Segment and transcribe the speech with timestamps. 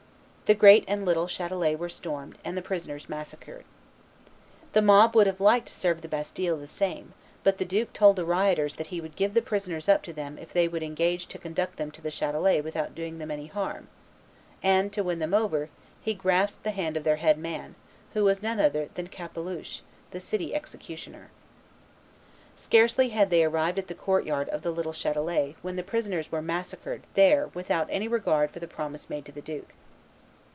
[0.51, 3.63] The great and little Chatelet were stormed, and the prisoners massacred.
[4.73, 8.17] The mob would have liked to serve the Bastille the same; but the duke told
[8.17, 11.27] the rioters that he would give the prisoners up to them if they would engage
[11.27, 13.87] to conduct them to the Chatelet without doing them any harm,
[14.61, 15.69] and, to win them over,
[16.01, 17.75] he grasped the hand of their head man,
[18.11, 21.31] who was no other than Capeluche, the city executioner.
[22.57, 26.29] Scarcely had they arrived at the court yard of the little Chatelet when the prisoners
[26.29, 29.75] were massacred there without any regard for the promise made to the duke.